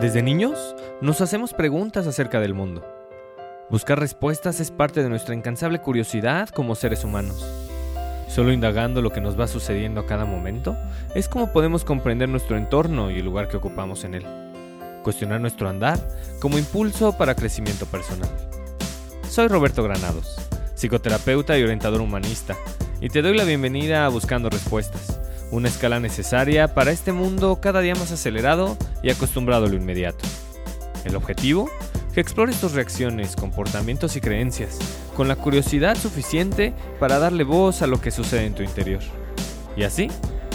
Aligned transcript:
Desde 0.00 0.22
niños 0.22 0.76
nos 1.00 1.20
hacemos 1.20 1.52
preguntas 1.54 2.06
acerca 2.06 2.38
del 2.38 2.54
mundo. 2.54 2.86
Buscar 3.68 3.98
respuestas 3.98 4.60
es 4.60 4.70
parte 4.70 5.02
de 5.02 5.08
nuestra 5.08 5.34
incansable 5.34 5.80
curiosidad 5.80 6.50
como 6.50 6.76
seres 6.76 7.02
humanos. 7.02 7.44
Solo 8.28 8.52
indagando 8.52 9.02
lo 9.02 9.10
que 9.10 9.20
nos 9.20 9.38
va 9.38 9.48
sucediendo 9.48 10.00
a 10.00 10.06
cada 10.06 10.24
momento 10.24 10.76
es 11.16 11.28
como 11.28 11.52
podemos 11.52 11.82
comprender 11.82 12.28
nuestro 12.28 12.56
entorno 12.56 13.10
y 13.10 13.18
el 13.18 13.24
lugar 13.24 13.48
que 13.48 13.56
ocupamos 13.56 14.04
en 14.04 14.14
él. 14.14 14.26
Cuestionar 15.02 15.40
nuestro 15.40 15.68
andar 15.68 15.98
como 16.38 16.58
impulso 16.58 17.18
para 17.18 17.34
crecimiento 17.34 17.84
personal. 17.86 18.30
Soy 19.28 19.48
Roberto 19.48 19.82
Granados, 19.82 20.36
psicoterapeuta 20.76 21.58
y 21.58 21.64
orientador 21.64 22.02
humanista, 22.02 22.54
y 23.00 23.08
te 23.08 23.20
doy 23.20 23.36
la 23.36 23.42
bienvenida 23.42 24.06
a 24.06 24.10
Buscando 24.10 24.48
Respuestas, 24.48 25.18
una 25.50 25.66
escala 25.66 25.98
necesaria 25.98 26.72
para 26.72 26.92
este 26.92 27.10
mundo 27.10 27.58
cada 27.60 27.80
día 27.80 27.96
más 27.96 28.12
acelerado 28.12 28.76
y 29.02 29.10
acostumbrado 29.10 29.66
a 29.66 29.68
lo 29.68 29.76
inmediato. 29.76 30.24
El 31.04 31.16
objetivo, 31.16 31.70
que 32.14 32.20
explores 32.20 32.60
tus 32.60 32.72
reacciones, 32.72 33.36
comportamientos 33.36 34.16
y 34.16 34.20
creencias, 34.20 34.78
con 35.16 35.28
la 35.28 35.36
curiosidad 35.36 35.96
suficiente 35.96 36.74
para 36.98 37.18
darle 37.18 37.44
voz 37.44 37.82
a 37.82 37.86
lo 37.86 38.00
que 38.00 38.10
sucede 38.10 38.46
en 38.46 38.54
tu 38.54 38.62
interior. 38.62 39.02
Y 39.76 39.84
así, 39.84 40.08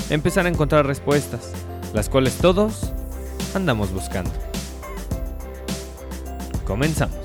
empezar 0.10 0.46
a 0.46 0.50
encontrar 0.50 0.86
respuestas, 0.86 1.54
las 1.94 2.10
cuales 2.10 2.38
todos 2.38 2.92
andamos 3.56 3.92
buscando. 3.92 4.32
Comenzamos. 6.66 7.18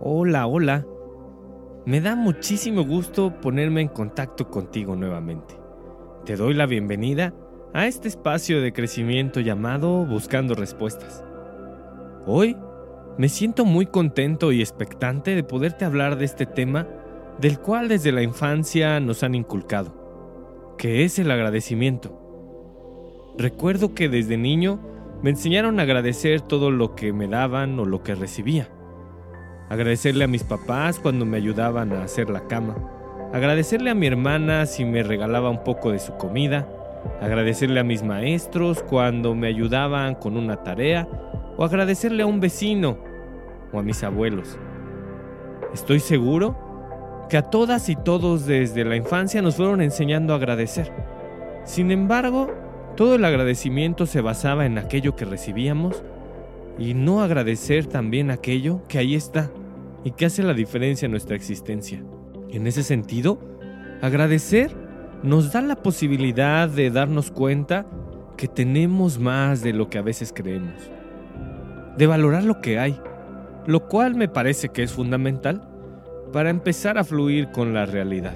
Hola, 0.00 0.46
hola. 0.46 0.84
Me 1.86 2.00
da 2.00 2.16
muchísimo 2.16 2.82
gusto 2.82 3.40
ponerme 3.42 3.82
en 3.82 3.88
contacto 3.88 4.48
contigo 4.48 4.96
nuevamente. 4.96 5.54
Te 6.24 6.34
doy 6.34 6.54
la 6.54 6.64
bienvenida 6.64 7.34
a 7.74 7.86
este 7.86 8.08
espacio 8.08 8.62
de 8.62 8.72
crecimiento 8.72 9.40
llamado 9.40 10.06
Buscando 10.06 10.54
Respuestas. 10.54 11.22
Hoy 12.24 12.56
me 13.18 13.28
siento 13.28 13.66
muy 13.66 13.84
contento 13.84 14.50
y 14.50 14.62
expectante 14.62 15.34
de 15.34 15.44
poderte 15.44 15.84
hablar 15.84 16.16
de 16.16 16.24
este 16.24 16.46
tema 16.46 16.88
del 17.38 17.58
cual 17.58 17.88
desde 17.88 18.12
la 18.12 18.22
infancia 18.22 18.98
nos 18.98 19.22
han 19.22 19.34
inculcado, 19.34 20.74
que 20.78 21.04
es 21.04 21.18
el 21.18 21.30
agradecimiento. 21.30 23.34
Recuerdo 23.36 23.94
que 23.94 24.08
desde 24.08 24.38
niño 24.38 24.80
me 25.22 25.28
enseñaron 25.28 25.78
a 25.78 25.82
agradecer 25.82 26.40
todo 26.40 26.70
lo 26.70 26.94
que 26.94 27.12
me 27.12 27.28
daban 27.28 27.78
o 27.78 27.84
lo 27.84 28.02
que 28.02 28.14
recibía 28.14 28.70
agradecerle 29.68 30.24
a 30.24 30.28
mis 30.28 30.44
papás 30.44 30.98
cuando 30.98 31.24
me 31.24 31.36
ayudaban 31.36 31.92
a 31.92 32.04
hacer 32.04 32.30
la 32.30 32.46
cama, 32.46 32.76
agradecerle 33.32 33.90
a 33.90 33.94
mi 33.94 34.06
hermana 34.06 34.66
si 34.66 34.84
me 34.84 35.02
regalaba 35.02 35.50
un 35.50 35.64
poco 35.64 35.90
de 35.90 35.98
su 35.98 36.16
comida, 36.16 36.68
agradecerle 37.20 37.80
a 37.80 37.84
mis 37.84 38.02
maestros 38.02 38.82
cuando 38.82 39.34
me 39.34 39.48
ayudaban 39.48 40.14
con 40.14 40.36
una 40.36 40.62
tarea 40.62 41.08
o 41.56 41.64
agradecerle 41.64 42.22
a 42.22 42.26
un 42.26 42.40
vecino 42.40 42.98
o 43.72 43.78
a 43.78 43.82
mis 43.82 44.02
abuelos. 44.02 44.58
Estoy 45.72 46.00
seguro 46.00 46.56
que 47.28 47.36
a 47.36 47.42
todas 47.42 47.88
y 47.88 47.96
todos 47.96 48.46
desde 48.46 48.84
la 48.84 48.96
infancia 48.96 49.42
nos 49.42 49.56
fueron 49.56 49.80
enseñando 49.80 50.32
a 50.32 50.36
agradecer. 50.36 50.92
Sin 51.64 51.90
embargo, 51.90 52.52
todo 52.96 53.16
el 53.16 53.24
agradecimiento 53.24 54.06
se 54.06 54.20
basaba 54.20 54.66
en 54.66 54.78
aquello 54.78 55.16
que 55.16 55.24
recibíamos 55.24 56.04
y 56.78 56.94
no 56.94 57.22
agradecer 57.22 57.86
también 57.86 58.30
aquello 58.30 58.82
que 58.88 58.98
ahí 58.98 59.14
está 59.14 59.50
y 60.04 60.10
que 60.12 60.26
hace 60.26 60.42
la 60.42 60.54
diferencia 60.54 61.06
en 61.06 61.12
nuestra 61.12 61.36
existencia. 61.36 62.02
En 62.50 62.66
ese 62.66 62.82
sentido, 62.82 63.38
agradecer 64.02 64.76
nos 65.22 65.52
da 65.52 65.62
la 65.62 65.76
posibilidad 65.76 66.68
de 66.68 66.90
darnos 66.90 67.30
cuenta 67.30 67.86
que 68.36 68.46
tenemos 68.46 69.18
más 69.18 69.62
de 69.62 69.72
lo 69.72 69.88
que 69.88 69.96
a 69.96 70.02
veces 70.02 70.32
creemos, 70.34 70.90
de 71.96 72.06
valorar 72.06 72.44
lo 72.44 72.60
que 72.60 72.78
hay, 72.78 73.00
lo 73.66 73.88
cual 73.88 74.16
me 74.16 74.28
parece 74.28 74.68
que 74.68 74.82
es 74.82 74.92
fundamental 74.92 75.66
para 76.32 76.50
empezar 76.50 76.98
a 76.98 77.04
fluir 77.04 77.50
con 77.52 77.72
la 77.72 77.86
realidad. 77.86 78.34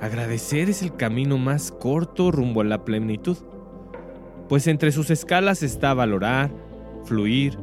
Agradecer 0.00 0.70
es 0.70 0.82
el 0.82 0.96
camino 0.96 1.36
más 1.36 1.70
corto 1.70 2.30
rumbo 2.30 2.62
a 2.62 2.64
la 2.64 2.84
plenitud, 2.84 3.36
pues 4.48 4.66
entre 4.66 4.92
sus 4.92 5.10
escalas 5.10 5.62
está 5.62 5.92
valorar, 5.92 6.50
fluir, 7.04 7.58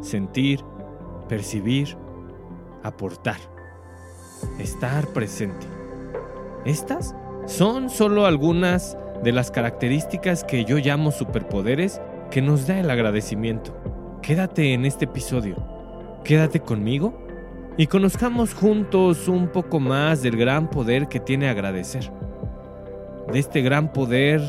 sentir, 0.00 0.60
percibir, 1.28 1.96
aportar, 2.82 3.38
estar 4.58 5.06
presente. 5.08 5.66
Estas 6.64 7.14
son 7.46 7.90
solo 7.90 8.26
algunas 8.26 8.96
de 9.22 9.32
las 9.32 9.50
características 9.50 10.44
que 10.44 10.64
yo 10.64 10.78
llamo 10.78 11.10
superpoderes 11.10 12.00
que 12.30 12.42
nos 12.42 12.66
da 12.66 12.80
el 12.80 12.90
agradecimiento. 12.90 13.74
Quédate 14.22 14.72
en 14.72 14.84
este 14.84 15.04
episodio, 15.04 15.56
quédate 16.24 16.60
conmigo 16.60 17.26
y 17.76 17.86
conozcamos 17.86 18.54
juntos 18.54 19.28
un 19.28 19.48
poco 19.48 19.80
más 19.80 20.22
del 20.22 20.36
gran 20.36 20.70
poder 20.70 21.08
que 21.08 21.20
tiene 21.20 21.48
agradecer. 21.48 22.10
De 23.32 23.38
este 23.38 23.60
gran 23.60 23.92
poder 23.92 24.40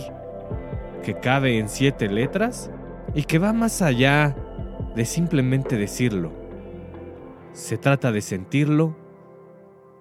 que 1.03 1.15
cabe 1.15 1.59
en 1.59 1.69
siete 1.69 2.07
letras 2.07 2.71
y 3.13 3.23
que 3.23 3.39
va 3.39 3.53
más 3.53 3.81
allá 3.81 4.35
de 4.95 5.05
simplemente 5.05 5.77
decirlo. 5.77 6.31
Se 7.53 7.77
trata 7.77 8.11
de 8.11 8.21
sentirlo 8.21 8.95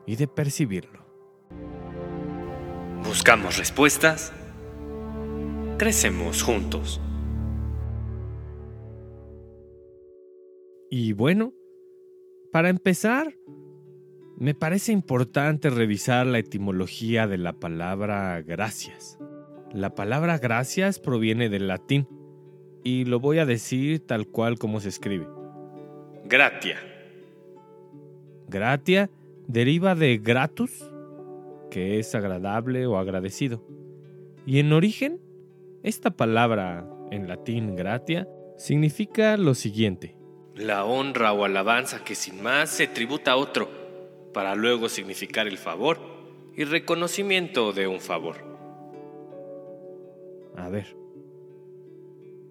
y 0.07 0.17
de 0.17 0.29
percibirlo. 0.29 1.05
Buscamos 3.05 3.59
respuestas. 3.59 4.33
Crecemos 5.79 6.43
juntos. 6.43 7.01
Y 10.91 11.13
bueno, 11.13 11.53
para 12.53 12.69
empezar, 12.69 13.37
me 14.39 14.55
parece 14.55 14.93
importante 14.93 15.71
revisar 15.71 16.27
la 16.27 16.39
etimología 16.39 17.27
de 17.27 17.39
la 17.39 17.55
palabra 17.55 18.41
gracias. 18.43 19.19
La 19.73 19.95
palabra 19.95 20.39
gracias 20.39 20.99
proviene 20.99 21.49
del 21.49 21.69
latín 21.69 22.09
y 22.87 23.05
lo 23.05 23.19
voy 23.19 23.41
a 23.41 23.47
decir 23.47 24.07
tal 24.07 24.29
cual 24.29 24.61
como 24.61 24.79
se 24.79 24.91
escribe. 24.91 25.27
Gratia. 26.25 26.79
Gratia 28.47 29.11
deriva 29.49 29.97
de 29.97 30.19
gratus, 30.19 30.89
que 31.69 31.99
es 31.99 32.15
agradable 32.15 32.87
o 32.87 32.97
agradecido. 32.97 33.61
Y 34.47 34.61
en 34.61 34.73
origen, 34.73 35.21
esta 35.83 36.13
palabra 36.13 36.89
en 37.11 37.27
latín 37.27 37.75
gratia 37.75 38.29
significa 38.57 39.37
lo 39.37 39.57
siguiente. 39.57 40.15
La 40.55 40.85
honra 40.85 41.33
o 41.33 41.45
alabanza 41.45 42.05
que 42.05 42.15
sin 42.15 42.41
más 42.41 42.71
se 42.71 42.87
tributa 42.87 43.33
a 43.33 43.37
otro, 43.37 43.69
para 44.33 44.55
luego 44.55 44.89
significar 44.89 45.49
el 45.49 45.59
favor 45.59 45.99
y 46.57 46.63
reconocimiento 46.63 47.73
de 47.73 47.89
un 47.89 47.99
favor. 47.99 48.37
A 50.57 50.69
ver, 50.69 50.95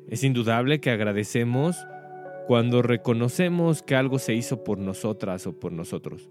es 0.07 0.23
indudable 0.23 0.79
que 0.79 0.91
agradecemos 0.91 1.77
cuando 2.47 2.81
reconocemos 2.81 3.81
que 3.81 3.95
algo 3.95 4.19
se 4.19 4.35
hizo 4.35 4.63
por 4.63 4.77
nosotras 4.77 5.47
o 5.47 5.59
por 5.59 5.71
nosotros. 5.71 6.29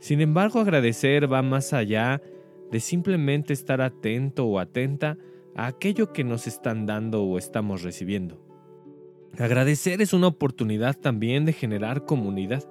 Sin 0.00 0.20
embargo, 0.20 0.60
agradecer 0.60 1.30
va 1.30 1.42
más 1.42 1.72
allá 1.72 2.22
de 2.70 2.80
simplemente 2.80 3.52
estar 3.52 3.80
atento 3.80 4.46
o 4.46 4.58
atenta 4.58 5.18
a 5.54 5.66
aquello 5.66 6.12
que 6.12 6.24
nos 6.24 6.46
están 6.46 6.86
dando 6.86 7.24
o 7.24 7.36
estamos 7.36 7.82
recibiendo. 7.82 8.40
Agradecer 9.38 10.00
es 10.00 10.12
una 10.12 10.28
oportunidad 10.28 10.96
también 10.96 11.44
de 11.44 11.52
generar 11.52 12.06
comunidad. 12.06 12.64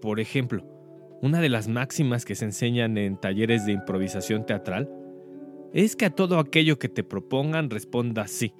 Por 0.00 0.20
ejemplo, 0.20 0.64
una 1.20 1.40
de 1.40 1.50
las 1.50 1.68
máximas 1.68 2.24
que 2.24 2.34
se 2.34 2.46
enseñan 2.46 2.96
en 2.96 3.18
talleres 3.18 3.66
de 3.66 3.72
improvisación 3.72 4.46
teatral 4.46 4.90
es 5.72 5.96
que 5.96 6.06
a 6.06 6.10
todo 6.10 6.38
aquello 6.38 6.78
que 6.78 6.88
te 6.88 7.04
propongan 7.04 7.68
responda 7.68 8.26
sí 8.26 8.54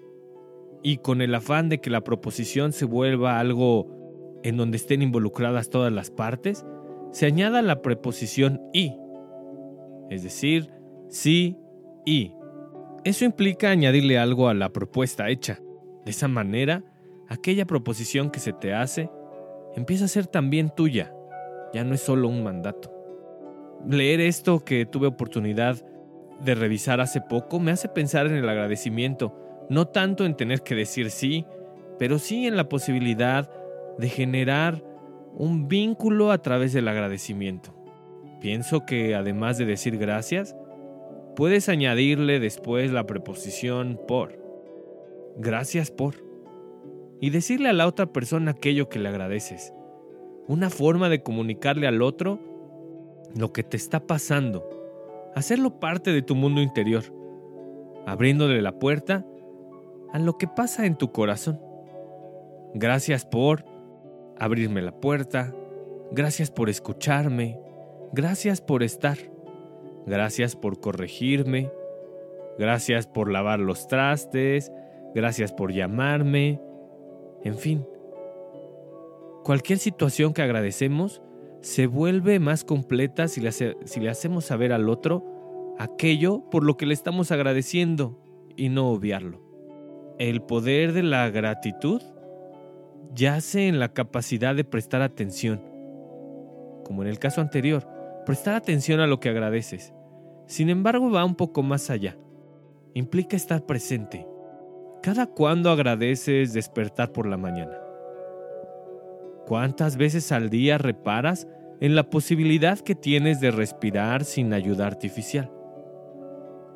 y 0.82 0.98
con 0.98 1.20
el 1.22 1.34
afán 1.34 1.68
de 1.68 1.80
que 1.80 1.90
la 1.90 2.02
proposición 2.02 2.72
se 2.72 2.84
vuelva 2.84 3.38
algo 3.38 4.40
en 4.42 4.56
donde 4.56 4.76
estén 4.76 5.02
involucradas 5.02 5.70
todas 5.70 5.92
las 5.92 6.10
partes, 6.10 6.64
se 7.12 7.26
añada 7.26 7.62
la 7.62 7.82
preposición 7.82 8.62
y, 8.72 8.96
es 10.08 10.22
decir, 10.22 10.70
sí 11.08 11.56
y. 12.06 12.32
Eso 13.04 13.24
implica 13.24 13.70
añadirle 13.70 14.18
algo 14.18 14.48
a 14.48 14.54
la 14.54 14.70
propuesta 14.70 15.28
hecha. 15.28 15.58
De 16.04 16.10
esa 16.10 16.28
manera, 16.28 16.82
aquella 17.28 17.66
proposición 17.66 18.30
que 18.30 18.40
se 18.40 18.52
te 18.52 18.74
hace 18.74 19.10
empieza 19.76 20.06
a 20.06 20.08
ser 20.08 20.26
también 20.26 20.70
tuya, 20.74 21.14
ya 21.72 21.84
no 21.84 21.94
es 21.94 22.00
solo 22.00 22.28
un 22.28 22.42
mandato. 22.42 22.92
Leer 23.88 24.20
esto 24.20 24.64
que 24.64 24.84
tuve 24.86 25.06
oportunidad 25.06 25.84
de 26.44 26.54
revisar 26.54 27.00
hace 27.00 27.20
poco 27.20 27.60
me 27.60 27.70
hace 27.70 27.88
pensar 27.88 28.26
en 28.26 28.34
el 28.34 28.48
agradecimiento 28.48 29.34
no 29.70 29.86
tanto 29.86 30.26
en 30.26 30.36
tener 30.36 30.62
que 30.62 30.74
decir 30.74 31.10
sí, 31.10 31.46
pero 31.98 32.18
sí 32.18 32.46
en 32.46 32.56
la 32.56 32.68
posibilidad 32.68 33.50
de 33.96 34.08
generar 34.08 34.82
un 35.32 35.68
vínculo 35.68 36.32
a 36.32 36.42
través 36.42 36.72
del 36.72 36.88
agradecimiento. 36.88 37.72
Pienso 38.40 38.84
que 38.84 39.14
además 39.14 39.58
de 39.58 39.66
decir 39.66 39.96
gracias, 39.96 40.56
puedes 41.36 41.68
añadirle 41.68 42.40
después 42.40 42.90
la 42.90 43.06
preposición 43.06 44.00
por. 44.08 44.42
Gracias 45.36 45.92
por. 45.92 46.16
Y 47.20 47.30
decirle 47.30 47.68
a 47.68 47.74
la 47.74 47.86
otra 47.86 48.06
persona 48.06 48.52
aquello 48.52 48.88
que 48.88 48.98
le 48.98 49.08
agradeces. 49.08 49.72
Una 50.48 50.68
forma 50.68 51.08
de 51.08 51.22
comunicarle 51.22 51.86
al 51.86 52.02
otro 52.02 52.40
lo 53.36 53.52
que 53.52 53.62
te 53.62 53.76
está 53.76 54.06
pasando. 54.06 54.68
Hacerlo 55.36 55.78
parte 55.78 56.10
de 56.10 56.22
tu 56.22 56.34
mundo 56.34 56.60
interior. 56.60 57.04
Abriéndole 58.06 58.60
la 58.62 58.78
puerta 58.80 59.24
a 60.12 60.18
lo 60.18 60.38
que 60.38 60.46
pasa 60.46 60.86
en 60.86 60.96
tu 60.96 61.12
corazón. 61.12 61.60
Gracias 62.74 63.24
por 63.24 63.64
abrirme 64.38 64.82
la 64.82 64.92
puerta. 64.92 65.54
Gracias 66.12 66.50
por 66.50 66.68
escucharme. 66.68 67.60
Gracias 68.12 68.60
por 68.60 68.82
estar. 68.82 69.18
Gracias 70.06 70.56
por 70.56 70.80
corregirme. 70.80 71.70
Gracias 72.58 73.06
por 73.06 73.30
lavar 73.30 73.60
los 73.60 73.86
trastes. 73.86 74.72
Gracias 75.14 75.52
por 75.52 75.72
llamarme. 75.72 76.60
En 77.42 77.56
fin, 77.56 77.86
cualquier 79.44 79.78
situación 79.78 80.34
que 80.34 80.42
agradecemos 80.42 81.22
se 81.62 81.86
vuelve 81.86 82.38
más 82.38 82.64
completa 82.64 83.28
si 83.28 83.40
le, 83.40 84.08
hacemos 84.10 84.44
saber 84.44 84.72
al 84.72 84.88
otro 84.88 85.24
aquello 85.78 86.44
por 86.50 86.64
lo 86.64 86.76
que 86.76 86.86
le 86.86 86.94
estamos 86.94 87.30
agradeciendo 87.32 88.18
y 88.56 88.68
no 88.68 88.90
obviarlo. 88.90 89.49
El 90.20 90.42
poder 90.42 90.92
de 90.92 91.02
la 91.02 91.30
gratitud 91.30 92.02
yace 93.14 93.68
en 93.68 93.78
la 93.78 93.94
capacidad 93.94 94.54
de 94.54 94.64
prestar 94.64 95.00
atención. 95.00 95.62
Como 96.84 97.00
en 97.00 97.08
el 97.08 97.18
caso 97.18 97.40
anterior, 97.40 97.88
prestar 98.26 98.54
atención 98.54 99.00
a 99.00 99.06
lo 99.06 99.18
que 99.18 99.30
agradeces. 99.30 99.94
Sin 100.46 100.68
embargo, 100.68 101.10
va 101.10 101.24
un 101.24 101.36
poco 101.36 101.62
más 101.62 101.88
allá. 101.88 102.18
Implica 102.92 103.34
estar 103.34 103.64
presente. 103.64 104.26
¿Cada 105.02 105.24
cuándo 105.24 105.70
agradeces 105.70 106.52
despertar 106.52 107.12
por 107.12 107.26
la 107.26 107.38
mañana? 107.38 107.78
¿Cuántas 109.46 109.96
veces 109.96 110.32
al 110.32 110.50
día 110.50 110.76
reparas 110.76 111.48
en 111.80 111.94
la 111.94 112.10
posibilidad 112.10 112.78
que 112.78 112.94
tienes 112.94 113.40
de 113.40 113.52
respirar 113.52 114.24
sin 114.24 114.52
ayuda 114.52 114.86
artificial? 114.86 115.50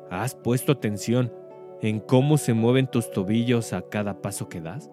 ¿Has 0.09 0.33
puesto 0.33 0.71
atención 0.71 1.31
en 1.89 1.99
cómo 1.99 2.37
se 2.37 2.55
mueven 2.55 2.87
tus 2.87 3.11
tobillos 3.11 3.71
a 3.71 3.83
cada 3.83 4.21
paso 4.21 4.49
que 4.49 4.59
das? 4.59 4.89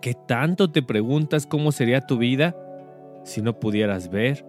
¿Qué 0.00 0.14
tanto 0.14 0.72
te 0.72 0.82
preguntas 0.82 1.46
cómo 1.46 1.70
sería 1.70 2.00
tu 2.00 2.18
vida 2.18 2.56
si 3.22 3.42
no 3.42 3.60
pudieras 3.60 4.10
ver, 4.10 4.44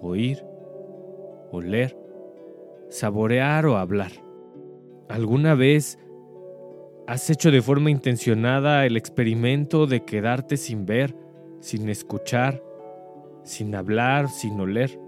oír, 0.00 0.42
oler, 1.52 1.98
saborear 2.88 3.66
o 3.66 3.76
hablar? 3.76 4.12
¿Alguna 5.10 5.54
vez 5.54 5.98
has 7.06 7.28
hecho 7.28 7.50
de 7.50 7.60
forma 7.60 7.90
intencionada 7.90 8.86
el 8.86 8.96
experimento 8.96 9.86
de 9.86 10.04
quedarte 10.06 10.56
sin 10.56 10.86
ver, 10.86 11.14
sin 11.60 11.90
escuchar, 11.90 12.62
sin 13.42 13.74
hablar, 13.74 14.30
sin 14.30 14.58
oler? 14.58 14.98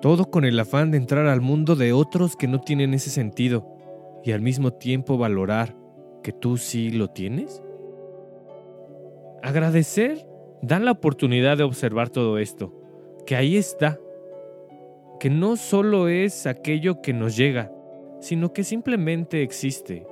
Todo 0.00 0.30
con 0.30 0.44
el 0.44 0.60
afán 0.60 0.92
de 0.92 0.98
entrar 0.98 1.26
al 1.26 1.40
mundo 1.40 1.74
de 1.74 1.92
otros 1.92 2.36
que 2.36 2.46
no 2.46 2.60
tienen 2.60 2.94
ese 2.94 3.10
sentido 3.10 3.77
y 4.24 4.32
al 4.32 4.40
mismo 4.40 4.72
tiempo 4.72 5.18
valorar 5.18 5.76
que 6.22 6.32
tú 6.32 6.56
sí 6.56 6.90
lo 6.90 7.08
tienes? 7.08 7.62
Agradecer 9.42 10.26
da 10.62 10.78
la 10.78 10.92
oportunidad 10.92 11.56
de 11.56 11.64
observar 11.64 12.10
todo 12.10 12.38
esto, 12.38 12.74
que 13.26 13.36
ahí 13.36 13.56
está, 13.56 13.98
que 15.20 15.30
no 15.30 15.56
solo 15.56 16.08
es 16.08 16.46
aquello 16.46 17.00
que 17.00 17.12
nos 17.12 17.36
llega, 17.36 17.72
sino 18.20 18.52
que 18.52 18.64
simplemente 18.64 19.42
existe. 19.42 20.06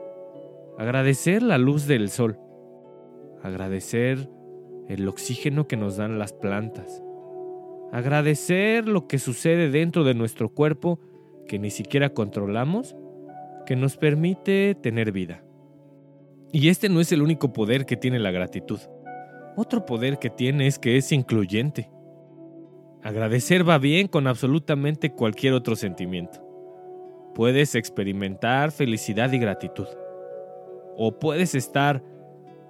Agradecer 0.78 1.42
la 1.42 1.58
luz 1.58 1.86
del 1.86 2.10
sol, 2.10 2.38
agradecer 3.42 4.28
el 4.88 5.08
oxígeno 5.08 5.66
que 5.66 5.76
nos 5.76 5.96
dan 5.96 6.18
las 6.18 6.32
plantas, 6.32 7.02
agradecer 7.92 8.86
lo 8.86 9.06
que 9.08 9.18
sucede 9.18 9.70
dentro 9.70 10.04
de 10.04 10.14
nuestro 10.14 10.50
cuerpo 10.50 11.00
que 11.48 11.58
ni 11.58 11.70
siquiera 11.70 12.10
controlamos, 12.10 12.96
que 13.66 13.76
nos 13.76 13.96
permite 13.96 14.74
tener 14.74 15.12
vida. 15.12 15.42
Y 16.52 16.70
este 16.70 16.88
no 16.88 17.00
es 17.00 17.12
el 17.12 17.20
único 17.20 17.52
poder 17.52 17.84
que 17.84 17.96
tiene 17.96 18.18
la 18.18 18.30
gratitud. 18.30 18.80
Otro 19.56 19.84
poder 19.84 20.18
que 20.18 20.30
tiene 20.30 20.66
es 20.66 20.78
que 20.78 20.96
es 20.96 21.12
incluyente. 21.12 21.90
Agradecer 23.02 23.68
va 23.68 23.78
bien 23.78 24.08
con 24.08 24.26
absolutamente 24.26 25.12
cualquier 25.12 25.52
otro 25.52 25.76
sentimiento. 25.76 26.40
Puedes 27.34 27.74
experimentar 27.74 28.72
felicidad 28.72 29.32
y 29.32 29.38
gratitud. 29.38 29.86
O 30.96 31.18
puedes 31.18 31.54
estar 31.54 32.02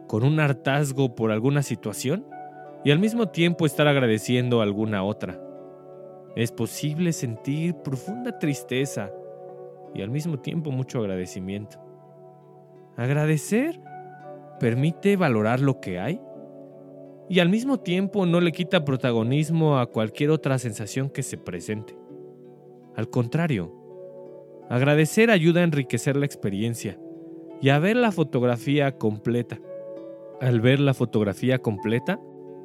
con 0.08 0.24
un 0.24 0.40
hartazgo 0.40 1.14
por 1.14 1.30
alguna 1.30 1.62
situación 1.62 2.26
y 2.84 2.90
al 2.90 2.98
mismo 2.98 3.28
tiempo 3.28 3.66
estar 3.66 3.86
agradeciendo 3.86 4.60
alguna 4.60 5.04
otra. 5.04 5.40
Es 6.34 6.52
posible 6.52 7.12
sentir 7.12 7.74
profunda 7.76 8.38
tristeza 8.38 9.10
y 9.96 10.02
al 10.02 10.10
mismo 10.10 10.38
tiempo 10.38 10.70
mucho 10.70 11.00
agradecimiento. 11.00 11.78
Agradecer 12.96 13.80
permite 14.60 15.16
valorar 15.16 15.60
lo 15.60 15.80
que 15.80 15.98
hay 15.98 16.20
y 17.28 17.40
al 17.40 17.48
mismo 17.48 17.80
tiempo 17.80 18.24
no 18.26 18.40
le 18.40 18.52
quita 18.52 18.84
protagonismo 18.84 19.78
a 19.78 19.86
cualquier 19.86 20.30
otra 20.30 20.58
sensación 20.58 21.10
que 21.10 21.22
se 21.22 21.38
presente. 21.38 21.96
Al 22.94 23.10
contrario, 23.10 23.72
agradecer 24.70 25.30
ayuda 25.30 25.60
a 25.60 25.64
enriquecer 25.64 26.16
la 26.16 26.26
experiencia 26.26 26.98
y 27.60 27.70
a 27.70 27.78
ver 27.78 27.96
la 27.96 28.12
fotografía 28.12 28.96
completa. 28.96 29.58
Al 30.40 30.60
ver 30.60 30.80
la 30.80 30.94
fotografía 30.94 31.58
completa, 31.58 32.20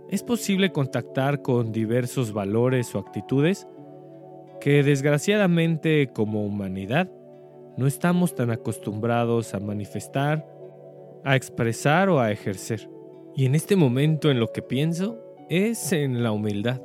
es 0.09 0.23
posible 0.23 0.71
contactar 0.71 1.41
con 1.41 1.71
diversos 1.71 2.33
valores 2.33 2.93
o 2.95 2.99
actitudes 2.99 3.67
que 4.59 4.83
desgraciadamente 4.83 6.11
como 6.13 6.45
humanidad 6.45 7.09
no 7.77 7.87
estamos 7.87 8.35
tan 8.35 8.51
acostumbrados 8.51 9.53
a 9.53 9.59
manifestar, 9.59 10.47
a 11.23 11.35
expresar 11.35 12.09
o 12.09 12.19
a 12.19 12.31
ejercer. 12.31 12.89
Y 13.35 13.45
en 13.45 13.55
este 13.55 13.75
momento 13.75 14.29
en 14.29 14.39
lo 14.39 14.51
que 14.51 14.61
pienso 14.61 15.19
es 15.49 15.91
en 15.93 16.23
la 16.23 16.31
humildad. 16.31 16.81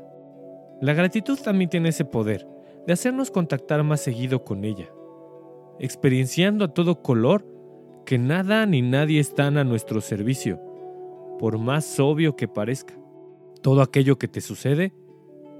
La 0.80 0.92
gratitud 0.92 1.38
también 1.38 1.70
tiene 1.70 1.88
ese 1.88 2.04
poder 2.04 2.46
de 2.86 2.92
hacernos 2.92 3.30
contactar 3.30 3.82
más 3.82 4.00
seguido 4.00 4.44
con 4.44 4.64
ella, 4.64 4.90
experienciando 5.78 6.64
a 6.64 6.74
todo 6.74 7.02
color 7.02 7.46
que 8.04 8.18
nada 8.18 8.64
ni 8.66 8.82
nadie 8.82 9.18
están 9.18 9.58
a 9.58 9.64
nuestro 9.64 10.00
servicio, 10.00 10.60
por 11.38 11.58
más 11.58 11.98
obvio 11.98 12.36
que 12.36 12.46
parezca. 12.46 12.94
Todo 13.62 13.82
aquello 13.82 14.18
que 14.18 14.28
te 14.28 14.40
sucede 14.40 14.92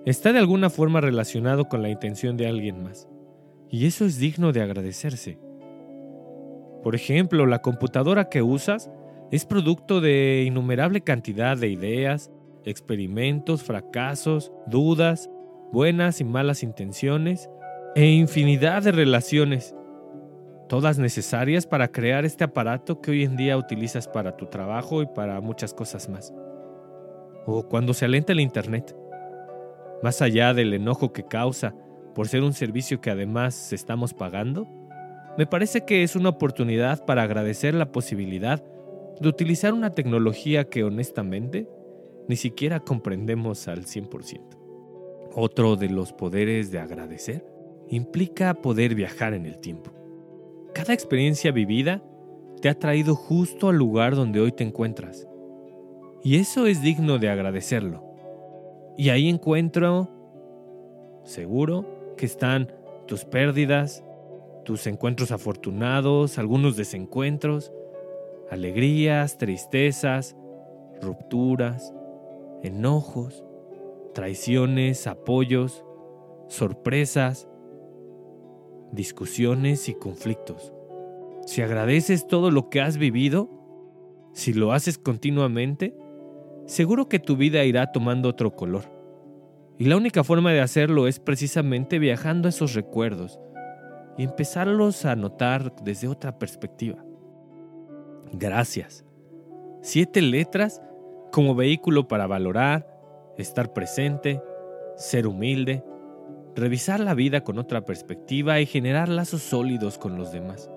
está 0.04 0.32
de 0.32 0.38
alguna 0.38 0.70
forma 0.70 1.00
relacionado 1.00 1.64
con 1.64 1.82
la 1.82 1.88
intención 1.88 2.36
de 2.36 2.46
alguien 2.46 2.82
más, 2.82 3.08
y 3.70 3.86
eso 3.86 4.04
es 4.04 4.18
digno 4.18 4.52
de 4.52 4.62
agradecerse. 4.62 5.38
Por 6.82 6.94
ejemplo, 6.94 7.46
la 7.46 7.62
computadora 7.62 8.28
que 8.28 8.42
usas 8.42 8.90
es 9.30 9.44
producto 9.44 10.00
de 10.00 10.44
innumerable 10.46 11.00
cantidad 11.00 11.56
de 11.56 11.68
ideas, 11.68 12.30
experimentos, 12.64 13.62
fracasos, 13.62 14.52
dudas, 14.66 15.28
buenas 15.72 16.20
y 16.20 16.24
malas 16.24 16.62
intenciones 16.62 17.50
e 17.96 18.06
infinidad 18.06 18.82
de 18.82 18.92
relaciones, 18.92 19.74
todas 20.68 20.98
necesarias 20.98 21.66
para 21.66 21.88
crear 21.88 22.24
este 22.24 22.44
aparato 22.44 23.00
que 23.00 23.10
hoy 23.10 23.24
en 23.24 23.36
día 23.36 23.56
utilizas 23.56 24.06
para 24.06 24.36
tu 24.36 24.46
trabajo 24.46 25.02
y 25.02 25.06
para 25.06 25.40
muchas 25.40 25.74
cosas 25.74 26.08
más. 26.08 26.32
O 27.46 27.66
cuando 27.68 27.94
se 27.94 28.04
alenta 28.04 28.32
el 28.32 28.40
Internet, 28.40 28.96
más 30.02 30.22
allá 30.22 30.54
del 30.54 30.74
enojo 30.74 31.12
que 31.12 31.24
causa 31.24 31.74
por 32.16 32.28
ser 32.28 32.42
un 32.42 32.54
servicio 32.54 33.02
que 33.02 33.10
además 33.10 33.74
estamos 33.74 34.14
pagando, 34.14 34.66
me 35.36 35.46
parece 35.46 35.84
que 35.84 36.02
es 36.02 36.16
una 36.16 36.30
oportunidad 36.30 37.04
para 37.04 37.22
agradecer 37.22 37.74
la 37.74 37.92
posibilidad 37.92 38.64
de 39.20 39.28
utilizar 39.28 39.74
una 39.74 39.90
tecnología 39.90 40.64
que 40.64 40.82
honestamente 40.82 41.68
ni 42.26 42.36
siquiera 42.36 42.80
comprendemos 42.80 43.68
al 43.68 43.84
100%. 43.84 44.40
Otro 45.34 45.76
de 45.76 45.90
los 45.90 46.14
poderes 46.14 46.70
de 46.70 46.78
agradecer 46.78 47.44
implica 47.90 48.54
poder 48.54 48.94
viajar 48.94 49.34
en 49.34 49.44
el 49.44 49.58
tiempo. 49.58 49.90
Cada 50.72 50.94
experiencia 50.94 51.52
vivida 51.52 52.02
te 52.62 52.70
ha 52.70 52.78
traído 52.78 53.14
justo 53.14 53.68
al 53.68 53.76
lugar 53.76 54.16
donde 54.16 54.40
hoy 54.40 54.52
te 54.52 54.64
encuentras. 54.64 55.28
Y 56.24 56.36
eso 56.36 56.66
es 56.66 56.80
digno 56.80 57.18
de 57.18 57.28
agradecerlo. 57.28 58.02
Y 58.96 59.10
ahí 59.10 59.28
encuentro, 59.28 60.08
seguro, 61.24 61.95
que 62.16 62.26
están 62.26 62.72
tus 63.06 63.24
pérdidas, 63.24 64.04
tus 64.64 64.86
encuentros 64.86 65.30
afortunados, 65.30 66.38
algunos 66.38 66.76
desencuentros, 66.76 67.72
alegrías, 68.50 69.38
tristezas, 69.38 70.36
rupturas, 71.00 71.94
enojos, 72.62 73.44
traiciones, 74.14 75.06
apoyos, 75.06 75.84
sorpresas. 76.48 77.48
discusiones 78.92 79.88
y 79.88 79.94
conflictos. 79.94 80.72
Si 81.44 81.60
agradeces 81.60 82.26
todo 82.26 82.50
lo 82.50 82.70
que 82.70 82.80
has 82.80 82.96
vivido, 82.96 83.50
si 84.32 84.52
lo 84.52 84.72
haces 84.72 84.96
continuamente, 84.96 85.94
seguro 86.66 87.08
que 87.08 87.18
tu 87.18 87.36
vida 87.36 87.64
irá 87.64 87.90
tomando 87.92 88.28
otro 88.28 88.54
color. 88.54 88.95
Y 89.78 89.84
la 89.84 89.96
única 89.96 90.24
forma 90.24 90.52
de 90.52 90.60
hacerlo 90.60 91.06
es 91.06 91.20
precisamente 91.20 91.98
viajando 91.98 92.48
a 92.48 92.50
esos 92.50 92.74
recuerdos 92.74 93.38
y 94.16 94.24
empezarlos 94.24 95.04
a 95.04 95.16
notar 95.16 95.74
desde 95.82 96.08
otra 96.08 96.38
perspectiva. 96.38 97.04
Gracias. 98.32 99.04
Siete 99.82 100.22
letras 100.22 100.80
como 101.30 101.54
vehículo 101.54 102.08
para 102.08 102.26
valorar, 102.26 102.88
estar 103.36 103.72
presente, 103.74 104.42
ser 104.96 105.26
humilde, 105.26 105.84
revisar 106.54 107.00
la 107.00 107.12
vida 107.12 107.42
con 107.42 107.58
otra 107.58 107.84
perspectiva 107.84 108.60
y 108.60 108.66
generar 108.66 109.10
lazos 109.10 109.42
sólidos 109.42 109.98
con 109.98 110.16
los 110.16 110.32
demás. 110.32 110.70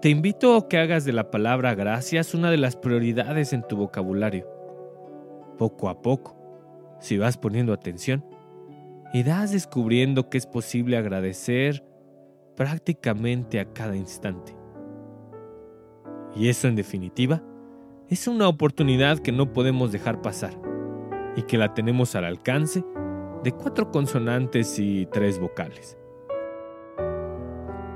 Te 0.00 0.08
invito 0.08 0.56
a 0.56 0.68
que 0.68 0.78
hagas 0.78 1.04
de 1.04 1.12
la 1.12 1.30
palabra 1.30 1.74
gracias 1.74 2.34
una 2.34 2.50
de 2.50 2.56
las 2.56 2.76
prioridades 2.76 3.52
en 3.52 3.62
tu 3.62 3.76
vocabulario. 3.76 4.48
Poco 5.58 5.88
a 5.88 6.00
poco, 6.00 6.35
si 6.98 7.18
vas 7.18 7.36
poniendo 7.36 7.72
atención, 7.72 8.24
irás 9.12 9.52
descubriendo 9.52 10.28
que 10.28 10.38
es 10.38 10.46
posible 10.46 10.96
agradecer 10.96 11.84
prácticamente 12.56 13.60
a 13.60 13.72
cada 13.72 13.96
instante. 13.96 14.56
Y 16.34 16.48
eso 16.48 16.68
en 16.68 16.76
definitiva 16.76 17.42
es 18.08 18.28
una 18.28 18.48
oportunidad 18.48 19.18
que 19.18 19.32
no 19.32 19.52
podemos 19.52 19.92
dejar 19.92 20.22
pasar 20.22 20.52
y 21.34 21.42
que 21.42 21.58
la 21.58 21.74
tenemos 21.74 22.14
al 22.14 22.24
alcance 22.24 22.84
de 23.42 23.52
cuatro 23.52 23.90
consonantes 23.90 24.78
y 24.78 25.06
tres 25.06 25.38
vocales. 25.38 25.96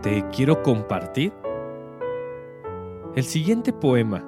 Te 0.02 0.24
quiero 0.30 0.62
compartir 0.62 1.32
el 3.16 3.24
siguiente 3.24 3.72
poema, 3.72 4.24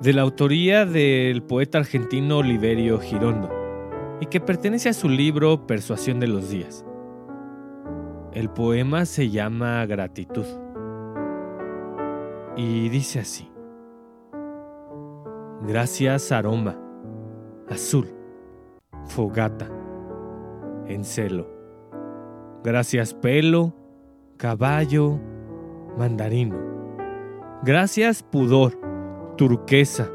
de 0.00 0.12
la 0.12 0.22
autoría 0.22 0.84
del 0.84 1.42
poeta 1.42 1.78
argentino 1.78 2.38
Oliverio 2.38 2.98
Girondo, 2.98 3.50
y 4.20 4.26
que 4.26 4.40
pertenece 4.40 4.88
a 4.88 4.92
su 4.92 5.08
libro 5.08 5.66
Persuasión 5.66 6.20
de 6.20 6.26
los 6.26 6.50
Días. 6.50 6.84
El 8.32 8.50
poema 8.50 9.06
se 9.06 9.30
llama 9.30 9.84
Gratitud 9.86 10.46
y 12.56 12.88
dice 12.88 13.20
así. 13.20 13.50
Gracias 15.66 16.32
aroma, 16.32 16.78
azul, 17.68 18.08
fogata, 19.04 19.68
encelo. 20.86 21.48
Gracias 22.62 23.14
pelo, 23.14 23.74
caballo, 24.36 25.18
mandarino 25.96 26.76
Gracias 27.62 28.22
pudor, 28.22 28.78
turquesa, 29.36 30.08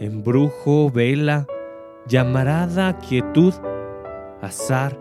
embrujo, 0.00 0.90
vela, 0.90 1.46
llamarada, 2.08 2.98
quietud, 2.98 3.54
azar, 4.42 4.98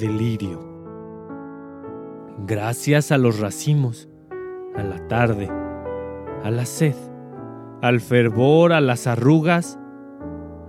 delirio. 0.00 0.60
Gracias 2.46 3.12
a 3.12 3.18
los 3.18 3.40
racimos, 3.40 4.08
a 4.76 4.82
la 4.82 5.06
tarde, 5.08 5.48
a 6.42 6.50
la 6.50 6.66
sed, 6.66 6.96
al 7.80 8.00
fervor, 8.00 8.72
a 8.72 8.80
las 8.80 9.06
arrugas, 9.06 9.78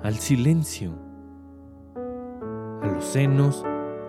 al 0.04 0.16
silencio, 0.16 0.92
a 2.82 2.88
los 2.88 3.04
senos, 3.04 3.66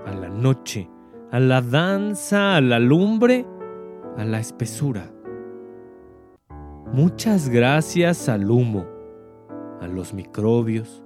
a 0.07 0.13
la 0.15 0.29
noche, 0.29 0.91
a 1.33 1.41
la 1.41 1.63
danza, 1.63 2.57
a 2.57 2.61
la 2.61 2.79
lumbre, 2.79 3.47
a 4.17 4.25
la 4.25 4.39
espesura 4.39 5.11
Muchas 6.93 7.49
gracias 7.49 8.29
al 8.29 8.49
humo, 8.49 8.87
a 9.81 9.89
los 9.89 10.15
microbios, 10.15 11.03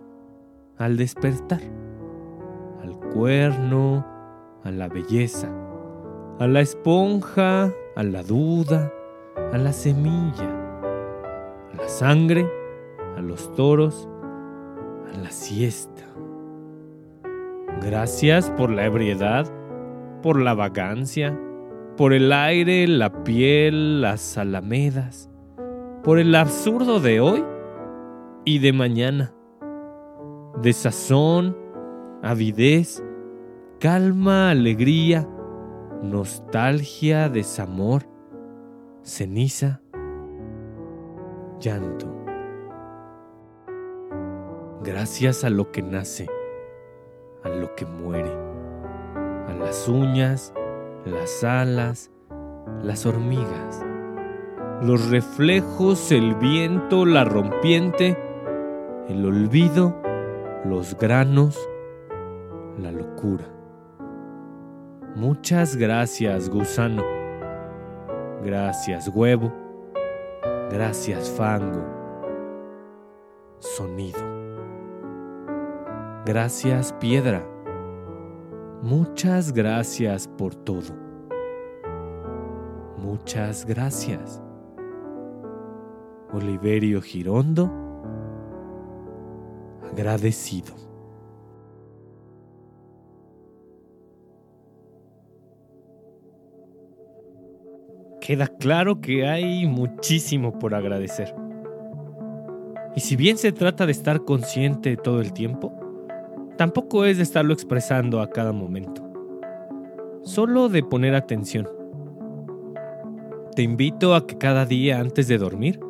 al 0.80 0.96
despertar, 0.96 1.60
al 2.82 2.96
cuerno, 3.12 4.06
a 4.64 4.70
la 4.70 4.88
belleza, 4.88 5.52
a 6.38 6.46
la 6.46 6.62
esponja, 6.62 7.70
a 7.96 8.02
la 8.02 8.22
duda, 8.22 8.90
a 9.52 9.58
la 9.58 9.74
semilla, 9.74 10.48
a 11.70 11.76
la 11.76 11.86
sangre, 11.86 12.48
a 13.14 13.20
los 13.20 13.54
toros, 13.54 14.08
a 15.14 15.18
la 15.18 15.30
siesta. 15.30 16.02
Gracias 17.82 18.50
por 18.50 18.70
la 18.70 18.86
ebriedad, 18.86 19.52
por 20.22 20.40
la 20.40 20.54
vagancia, 20.54 21.38
por 21.98 22.14
el 22.14 22.32
aire, 22.32 22.88
la 22.88 23.22
piel, 23.22 24.00
las 24.00 24.38
alamedas, 24.38 25.28
por 26.02 26.18
el 26.18 26.34
absurdo 26.34 27.00
de 27.00 27.20
hoy 27.20 27.44
y 28.46 28.60
de 28.60 28.72
mañana, 28.72 29.34
de 30.62 30.72
sazón, 30.72 31.56
avidez, 32.22 33.02
calma, 33.78 34.50
alegría, 34.50 35.28
nostalgia, 36.02 37.28
desamor, 37.28 38.02
ceniza, 39.02 39.80
llanto. 41.60 42.06
Gracias 44.82 45.44
a 45.44 45.50
lo 45.50 45.70
que 45.72 45.82
nace, 45.82 46.26
a 47.44 47.48
lo 47.48 47.74
que 47.74 47.86
muere, 47.86 48.32
a 49.48 49.54
las 49.58 49.88
uñas, 49.88 50.54
las 51.04 51.44
alas, 51.44 52.10
las 52.82 53.04
hormigas 53.06 53.84
los 54.82 55.10
reflejos, 55.10 56.10
el 56.10 56.34
viento, 56.36 57.04
la 57.04 57.24
rompiente, 57.24 58.16
el 59.08 59.26
olvido, 59.26 59.99
los 60.64 60.96
granos, 60.96 61.58
la 62.78 62.92
locura. 62.92 63.44
Muchas 65.16 65.76
gracias, 65.76 66.48
gusano. 66.48 67.02
Gracias, 68.42 69.08
huevo. 69.08 69.52
Gracias, 70.70 71.30
fango. 71.30 71.84
Sonido. 73.58 74.20
Gracias, 76.24 76.92
piedra. 76.94 77.44
Muchas 78.82 79.52
gracias 79.52 80.28
por 80.28 80.54
todo. 80.54 80.94
Muchas 82.96 83.66
gracias. 83.66 84.42
Oliverio 86.32 87.02
Girondo, 87.02 87.79
agradecido. 89.92 90.74
Queda 98.20 98.46
claro 98.46 99.00
que 99.00 99.26
hay 99.26 99.66
muchísimo 99.66 100.58
por 100.58 100.74
agradecer. 100.74 101.34
Y 102.94 103.00
si 103.00 103.16
bien 103.16 103.38
se 103.38 103.52
trata 103.52 103.86
de 103.86 103.92
estar 103.92 104.24
consciente 104.24 104.96
todo 104.96 105.20
el 105.20 105.32
tiempo, 105.32 105.72
tampoco 106.56 107.04
es 107.04 107.16
de 107.16 107.22
estarlo 107.22 107.52
expresando 107.52 108.20
a 108.20 108.30
cada 108.30 108.52
momento. 108.52 109.06
Solo 110.22 110.68
de 110.68 110.82
poner 110.82 111.14
atención. 111.14 111.68
Te 113.56 113.62
invito 113.62 114.14
a 114.14 114.26
que 114.26 114.38
cada 114.38 114.66
día 114.66 115.00
antes 115.00 115.26
de 115.26 115.38
dormir 115.38 115.80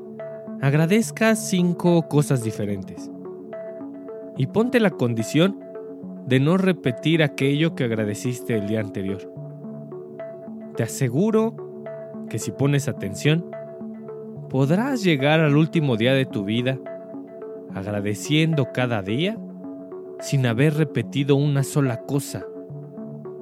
agradezca 0.63 1.35
cinco 1.37 2.09
cosas 2.09 2.43
diferentes. 2.43 3.10
Y 4.41 4.47
ponte 4.47 4.81
la 4.81 4.89
condición 4.89 5.61
de 6.27 6.41
no 6.41 6.57
repetir 6.57 7.23
aquello 7.23 7.75
que 7.75 7.85
agradeciste 7.85 8.57
el 8.57 8.69
día 8.69 8.81
anterior. 8.81 9.31
Te 10.77 10.83
aseguro 10.83 11.55
que 12.31 12.39
si 12.39 12.51
pones 12.51 12.89
atención, 12.89 13.45
podrás 14.49 15.05
llegar 15.05 15.41
al 15.41 15.59
último 15.59 15.99
día 15.99 16.15
de 16.15 16.25
tu 16.25 16.45
vida 16.45 16.79
agradeciendo 17.75 18.69
cada 18.73 19.03
día 19.03 19.37
sin 20.21 20.47
haber 20.47 20.73
repetido 20.73 21.37
una 21.37 21.63
sola 21.63 22.07
cosa 22.07 22.47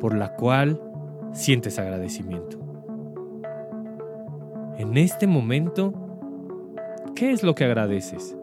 por 0.00 0.16
la 0.16 0.34
cual 0.34 0.82
sientes 1.30 1.78
agradecimiento. 1.78 2.58
En 4.78 4.96
este 4.96 5.28
momento, 5.28 5.94
¿Qué 7.18 7.32
es 7.32 7.42
lo 7.42 7.56
que 7.56 7.64
agradeces? 7.64 8.37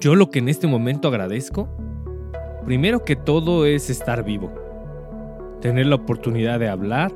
Yo 0.00 0.14
lo 0.14 0.30
que 0.30 0.38
en 0.38 0.48
este 0.48 0.68
momento 0.68 1.08
agradezco, 1.08 1.68
primero 2.64 3.04
que 3.04 3.16
todo 3.16 3.66
es 3.66 3.90
estar 3.90 4.22
vivo, 4.22 4.52
tener 5.60 5.86
la 5.86 5.96
oportunidad 5.96 6.60
de 6.60 6.68
hablar, 6.68 7.12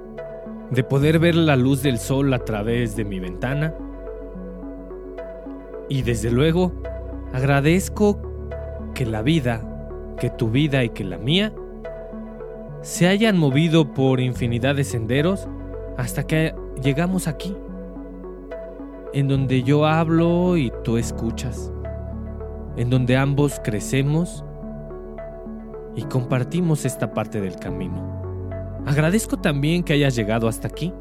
de 0.73 0.83
poder 0.83 1.21
ver 1.21 1.37
la 1.37 1.55
luz 1.55 1.85
del 1.85 1.99
sol 1.99 2.35
a 2.35 2.41
través 2.41 2.97
de 2.97 3.05
mi 3.05 3.21
ventana. 3.21 3.73
Y 5.89 6.03
desde 6.03 6.33
luego 6.33 6.73
agradezco 7.33 8.21
que 8.95 9.07
la 9.07 9.23
vida, 9.23 9.63
que 10.19 10.31
tu 10.31 10.51
vida 10.51 10.83
y 10.83 10.89
que 10.89 11.05
la 11.05 11.19
mía 11.19 11.53
se 12.81 13.07
hayan 13.07 13.39
movido 13.39 13.95
por 13.95 14.19
infinidad 14.19 14.75
de 14.75 14.83
senderos 14.83 15.47
hasta 15.97 16.27
que 16.27 16.53
llegamos 16.83 17.29
aquí, 17.29 17.57
en 19.13 19.29
donde 19.29 19.63
yo 19.63 19.87
hablo 19.87 20.57
y 20.57 20.73
tú 20.83 20.97
escuchas, 20.97 21.73
en 22.77 22.91
donde 22.91 23.17
ambos 23.17 23.61
crecemos 23.63 24.45
y 25.95 26.03
compartimos 26.03 26.85
esta 26.85 27.13
parte 27.13 27.41
del 27.41 27.57
camino. 27.57 28.23
Agradezco 28.87 29.39
también 29.39 29.83
que 29.83 29.93
hayas 29.93 30.17
llegado 30.17 30.49
hasta 30.49 30.69
aquí 30.69 30.93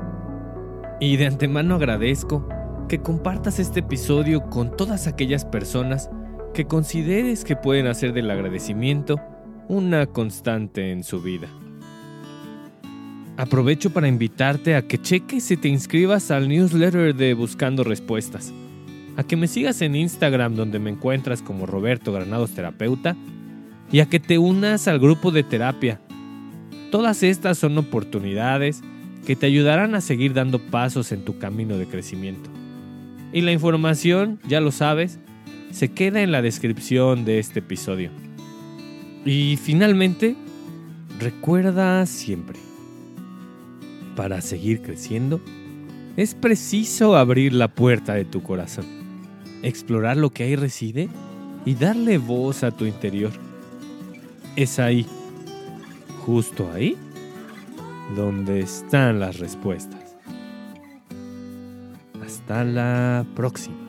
y 0.99 1.17
de 1.17 1.27
antemano 1.27 1.75
agradezco 1.75 2.47
que 2.87 3.01
compartas 3.01 3.59
este 3.59 3.79
episodio 3.79 4.49
con 4.49 4.75
todas 4.75 5.07
aquellas 5.07 5.45
personas 5.45 6.09
que 6.53 6.65
consideres 6.65 7.43
que 7.43 7.55
pueden 7.55 7.87
hacer 7.87 8.13
del 8.13 8.29
agradecimiento 8.29 9.19
una 9.67 10.05
constante 10.05 10.91
en 10.91 11.03
su 11.03 11.21
vida. 11.21 11.47
Aprovecho 13.37 13.91
para 13.91 14.07
invitarte 14.07 14.75
a 14.75 14.81
que 14.83 15.01
cheques 15.01 15.49
y 15.49 15.57
te 15.57 15.69
inscribas 15.69 16.29
al 16.29 16.49
newsletter 16.49 17.15
de 17.15 17.33
Buscando 17.33 17.83
Respuestas, 17.83 18.53
a 19.17 19.23
que 19.23 19.35
me 19.35 19.47
sigas 19.47 19.81
en 19.81 19.95
Instagram 19.95 20.55
donde 20.55 20.79
me 20.79 20.89
encuentras 20.89 21.41
como 21.41 21.65
Roberto 21.65 22.11
Granados 22.11 22.51
Terapeuta 22.51 23.15
y 23.91 23.99
a 23.99 24.07
que 24.07 24.19
te 24.19 24.37
unas 24.37 24.87
al 24.87 24.99
grupo 24.99 25.31
de 25.31 25.43
terapia. 25.43 25.99
Todas 26.91 27.23
estas 27.23 27.57
son 27.57 27.77
oportunidades 27.77 28.81
que 29.25 29.35
te 29.35 29.45
ayudarán 29.45 29.95
a 29.95 30.01
seguir 30.01 30.33
dando 30.33 30.59
pasos 30.59 31.11
en 31.11 31.23
tu 31.23 31.37
camino 31.37 31.77
de 31.77 31.87
crecimiento. 31.87 32.49
Y 33.33 33.41
la 33.41 33.51
información, 33.51 34.39
ya 34.47 34.59
lo 34.59 34.71
sabes, 34.71 35.19
se 35.71 35.91
queda 35.91 36.21
en 36.21 36.31
la 36.31 36.41
descripción 36.41 37.23
de 37.23 37.39
este 37.39 37.59
episodio. 37.59 38.11
Y 39.25 39.57
finalmente, 39.61 40.35
recuerda 41.19 42.05
siempre, 42.05 42.59
para 44.15 44.41
seguir 44.41 44.81
creciendo, 44.81 45.39
es 46.17 46.35
preciso 46.35 47.15
abrir 47.15 47.53
la 47.53 47.69
puerta 47.69 48.13
de 48.13 48.25
tu 48.25 48.43
corazón, 48.43 48.85
explorar 49.63 50.17
lo 50.17 50.29
que 50.29 50.43
ahí 50.43 50.55
reside 50.55 51.09
y 51.65 51.75
darle 51.75 52.17
voz 52.17 52.63
a 52.63 52.71
tu 52.71 52.85
interior. 52.85 53.31
Es 54.55 54.79
ahí, 54.79 55.05
justo 56.25 56.71
ahí, 56.73 56.97
donde 58.15 58.61
están 58.61 59.19
las 59.19 59.39
respuestas. 59.39 60.17
Hasta 62.23 62.63
la 62.63 63.25
próxima. 63.35 63.80